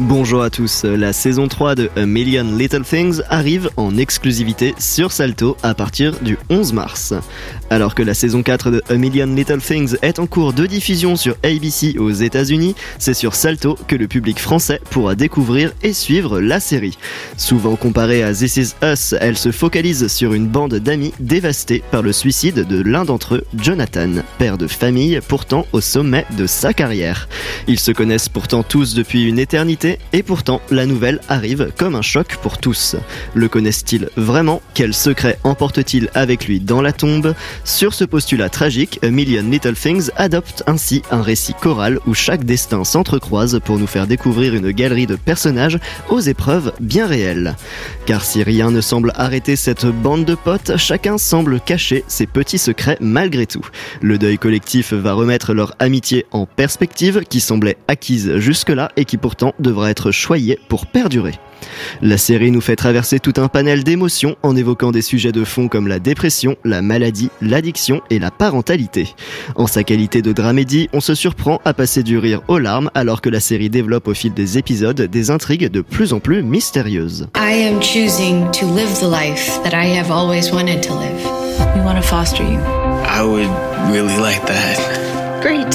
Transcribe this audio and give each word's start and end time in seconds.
Bonjour 0.00 0.42
à 0.42 0.48
tous, 0.48 0.84
la 0.84 1.12
saison 1.12 1.46
3 1.46 1.74
de 1.74 1.90
A 1.94 2.06
Million 2.06 2.56
Little 2.56 2.84
Things 2.84 3.20
arrive 3.28 3.68
en 3.76 3.98
exclusivité 3.98 4.74
sur 4.78 5.12
Salto 5.12 5.58
à 5.62 5.74
partir 5.74 6.18
du 6.22 6.38
11 6.48 6.72
mars. 6.72 7.12
Alors 7.68 7.94
que 7.94 8.02
la 8.02 8.14
saison 8.14 8.42
4 8.42 8.70
de 8.70 8.82
A 8.88 8.94
Million 8.94 9.26
Little 9.26 9.60
Things 9.60 9.98
est 10.00 10.18
en 10.18 10.26
cours 10.26 10.54
de 10.54 10.64
diffusion 10.64 11.16
sur 11.16 11.36
ABC 11.44 11.98
aux 11.98 12.12
États-Unis, 12.12 12.74
c'est 12.98 13.12
sur 13.12 13.34
Salto 13.34 13.76
que 13.88 13.94
le 13.94 14.08
public 14.08 14.40
français 14.40 14.80
pourra 14.88 15.14
découvrir 15.14 15.70
et 15.82 15.92
suivre 15.92 16.40
la 16.40 16.60
série. 16.60 16.96
Souvent 17.36 17.76
comparée 17.76 18.22
à 18.22 18.32
This 18.32 18.56
Is 18.56 18.74
Us, 18.82 19.14
elle 19.20 19.36
se 19.36 19.52
focalise 19.52 20.08
sur 20.08 20.32
une 20.32 20.48
bande 20.48 20.76
d'amis 20.76 21.12
dévastés 21.20 21.82
par 21.90 22.00
le 22.00 22.14
suicide 22.14 22.66
de 22.66 22.80
l'un 22.82 23.04
d'entre 23.04 23.34
eux, 23.34 23.44
Jonathan, 23.54 24.22
père 24.38 24.56
de 24.56 24.66
famille 24.66 25.20
pourtant 25.28 25.66
au 25.74 25.82
sommet 25.82 26.24
de 26.38 26.46
sa 26.46 26.72
carrière. 26.72 27.28
Ils 27.68 27.78
se 27.78 27.92
connaissent 27.92 28.30
pourtant 28.30 28.62
tous 28.62 28.94
depuis 28.94 29.28
une 29.28 29.38
éternité 29.38 29.89
et 30.12 30.22
pourtant 30.22 30.60
la 30.70 30.86
nouvelle 30.86 31.20
arrive 31.28 31.72
comme 31.76 31.94
un 31.94 32.02
choc 32.02 32.36
pour 32.42 32.58
tous. 32.58 32.96
Le 33.34 33.48
connaissent-ils 33.48 34.08
vraiment? 34.16 34.62
Quel 34.74 34.94
secret 34.94 35.38
emporte-t-il 35.44 36.10
avec 36.14 36.46
lui 36.46 36.60
dans 36.60 36.82
la 36.82 36.92
tombe? 36.92 37.34
Sur 37.64 37.94
ce 37.94 38.04
postulat 38.04 38.48
tragique, 38.48 38.98
A 39.02 39.10
Million 39.10 39.42
Little 39.42 39.74
Things 39.74 40.10
adopte 40.16 40.62
ainsi 40.66 41.02
un 41.10 41.22
récit 41.22 41.54
choral 41.54 41.98
où 42.06 42.14
chaque 42.14 42.44
destin 42.44 42.84
s'entrecroise 42.84 43.60
pour 43.64 43.78
nous 43.78 43.86
faire 43.86 44.06
découvrir 44.06 44.54
une 44.54 44.70
galerie 44.70 45.06
de 45.06 45.16
personnages 45.16 45.78
aux 46.08 46.20
épreuves 46.20 46.72
bien 46.80 47.06
réelles. 47.06 47.56
Car 48.06 48.24
si 48.24 48.42
rien 48.42 48.70
ne 48.70 48.80
semble 48.80 49.12
arrêter 49.16 49.56
cette 49.56 49.86
bande 49.86 50.24
de 50.24 50.34
potes, 50.34 50.76
chacun 50.76 51.18
semble 51.18 51.60
cacher 51.60 52.04
ses 52.08 52.26
petits 52.26 52.58
secrets 52.58 52.98
malgré 53.00 53.46
tout. 53.46 53.66
Le 54.02 54.18
deuil 54.18 54.38
collectif 54.38 54.92
va 54.92 55.12
remettre 55.12 55.54
leur 55.54 55.74
amitié 55.78 56.26
en 56.30 56.46
perspective 56.46 57.22
qui 57.28 57.40
semblait 57.40 57.78
acquise 57.88 58.36
jusque-là 58.36 58.90
et 58.96 59.04
qui 59.04 59.16
pourtant 59.16 59.54
devrait 59.58 59.79
être 59.88 60.10
choyé 60.10 60.58
pour 60.68 60.86
perdurer. 60.86 61.34
La 62.02 62.18
série 62.18 62.50
nous 62.50 62.60
fait 62.60 62.76
traverser 62.76 63.20
tout 63.20 63.34
un 63.36 63.48
panel 63.48 63.84
d'émotions 63.84 64.36
en 64.42 64.56
évoquant 64.56 64.90
des 64.90 65.02
sujets 65.02 65.32
de 65.32 65.44
fond 65.44 65.68
comme 65.68 65.88
la 65.88 65.98
dépression, 65.98 66.56
la 66.64 66.82
maladie, 66.82 67.30
l'addiction 67.40 68.00
et 68.10 68.18
la 68.18 68.30
parentalité. 68.30 69.08
En 69.56 69.66
sa 69.66 69.84
qualité 69.84 70.22
de 70.22 70.32
dramédie, 70.32 70.88
on 70.92 71.00
se 71.00 71.14
surprend 71.14 71.60
à 71.64 71.74
passer 71.74 72.02
du 72.02 72.18
rire 72.18 72.40
aux 72.48 72.58
larmes 72.58 72.90
alors 72.94 73.20
que 73.20 73.28
la 73.28 73.40
série 73.40 73.70
développe 73.70 74.08
au 74.08 74.14
fil 74.14 74.32
des 74.32 74.58
épisodes 74.58 75.00
des 75.00 75.30
intrigues 75.30 75.68
de 75.68 75.80
plus 75.80 76.12
en 76.12 76.20
plus 76.20 76.42
mystérieuses. 76.42 77.28
I 77.36 77.68
am 77.68 77.80
choosing 77.80 78.50
to 78.52 78.66
live 78.74 78.92
the 79.00 79.10
life 79.10 79.60
that 79.62 79.74
I 79.74 79.98
have 79.98 80.10
always 80.10 80.50
wanted 80.52 80.82
to 80.82 80.94
live. 80.94 81.40
We 81.76 81.84
want 81.84 81.96
to 81.96 82.02
foster 82.02 82.42
you. 82.42 82.58
I 83.04 83.22
would 83.22 83.50
really 83.92 84.16
like 84.16 84.44
that. 84.46 84.78
Great. 85.42 85.66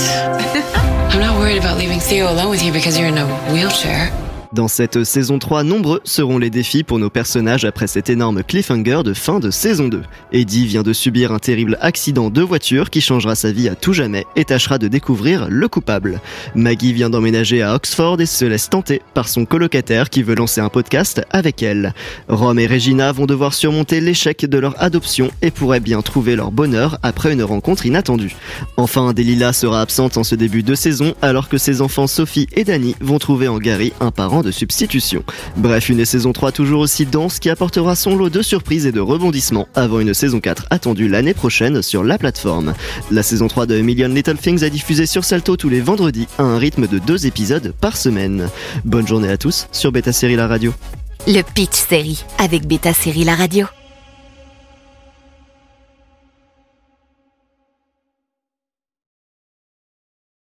I'm 1.12 1.20
not 1.20 1.40
worried 1.40 1.58
about 1.58 1.78
leaving 1.78 2.00
Theo 2.00 2.32
alone 2.32 2.50
with 2.50 2.64
you 2.64 2.72
because 2.72 2.98
you're 2.98 3.08
in 3.08 3.18
a 3.18 3.28
wheelchair. 3.54 4.25
Dans 4.56 4.70
cette 4.70 5.04
saison 5.04 5.38
3, 5.38 5.64
nombreux 5.66 6.00
seront 6.06 6.38
les 6.38 6.50
défis 6.50 6.86
pour 6.86 6.98
nos 6.98 7.10
personnages 7.10 7.66
après 7.66 7.88
cet 7.88 8.10
énorme 8.10 8.42
cliffhanger 8.42 9.02
de 9.04 9.14
fin 9.14 9.42
de 9.42 9.52
saison 9.52 9.90
2. 9.90 10.02
Eddie 10.32 10.66
vient 10.66 10.82
de 10.82 10.94
subir 10.94 11.34
un 11.34 11.40
terrible 11.40 11.78
accident 11.82 12.30
de 12.30 12.42
voiture 12.42 12.90
qui 12.90 13.02
changera 13.02 13.36
sa 13.36 13.52
vie 13.52 13.68
à 13.68 13.76
tout 13.76 13.92
jamais 13.92 14.26
et 14.38 14.46
tâchera 14.46 14.78
de 14.78 14.88
découvrir 14.88 15.48
le 15.50 15.68
coupable. 15.68 16.22
Maggie 16.56 16.94
vient 16.94 17.10
d'emménager 17.10 17.64
à 17.64 17.76
Oxford 17.76 18.22
et 18.22 18.26
se 18.26 18.46
laisse 18.46 18.70
tenter 18.70 19.02
par 19.14 19.28
son 19.28 19.44
colocataire 19.44 20.10
qui 20.10 20.24
veut 20.24 20.36
lancer 20.36 20.62
un 20.62 20.70
podcast 20.70 21.22
avec 21.32 21.62
elle. 21.62 21.94
Rome 22.30 22.60
et 22.60 22.68
Regina 22.68 23.12
vont 23.12 23.26
devoir 23.26 23.54
surmonter 23.54 24.00
l'échec 24.00 24.46
de 24.46 24.58
leur 24.58 24.82
adoption 24.82 25.32
et 25.42 25.52
pourraient 25.52 25.82
bien 25.82 26.02
trouver 26.02 26.38
leur 26.38 26.54
bonheur 26.54 26.98
après 27.04 27.34
une 27.34 27.44
rencontre 27.44 27.88
inattendue. 27.88 28.38
Enfin, 28.78 29.12
Delilah 29.12 29.52
sera 29.52 29.82
absente 29.82 30.16
en 30.16 30.24
ce 30.24 30.36
début 30.36 30.64
de 30.64 30.76
saison 30.76 31.14
alors 31.22 31.50
que 31.50 31.58
ses 31.58 31.82
enfants 31.82 32.08
Sophie 32.08 32.48
et 32.54 32.64
Danny 32.64 32.96
vont 33.02 33.20
trouver 33.20 33.50
en 33.50 33.58
Gary 33.58 33.92
un 34.00 34.12
parent 34.12 34.45
de 34.46 34.52
substitution. 34.52 35.24
Bref, 35.58 35.90
une 35.90 36.06
saison 36.06 36.32
3 36.32 36.54
toujours 36.54 36.80
aussi 36.80 37.06
dense 37.06 37.40
qui 37.40 37.50
apportera 37.50 37.96
son 37.96 38.16
lot 38.16 38.30
de 38.30 38.42
surprises 38.42 38.86
et 38.86 38.92
de 38.92 39.02
rebondissements 39.02 39.68
avant 39.76 40.00
une 40.00 40.14
saison 40.14 40.40
4 40.40 40.68
attendue 40.70 41.10
l'année 41.10 41.34
prochaine 41.34 41.82
sur 41.82 42.04
la 42.04 42.18
plateforme. 42.18 42.74
La 43.12 43.24
saison 43.24 43.48
3 43.48 43.66
de 43.66 43.82
Million 43.82 44.08
Little 44.08 44.38
Things 44.38 44.64
a 44.64 44.70
diffusé 44.70 45.06
sur 45.06 45.26
Salto 45.26 45.58
tous 45.58 45.70
les 45.70 45.82
vendredis 45.82 46.28
à 46.38 46.44
un 46.44 46.58
rythme 46.58 46.88
de 46.88 47.00
deux 47.00 47.26
épisodes 47.26 47.74
par 47.82 47.98
semaine. 47.98 48.50
Bonne 48.86 49.08
journée 49.08 49.30
à 49.30 49.38
tous 49.38 49.68
sur 49.72 49.92
Beta 49.92 50.14
Série 50.14 50.36
La 50.36 50.48
Radio. 50.48 50.74
Le 51.28 51.42
Pitch 51.42 51.74
Série 51.74 52.24
avec 52.38 52.68
Beta 52.68 52.94
Série 52.94 53.24
La 53.24 53.36
Radio. 53.36 53.66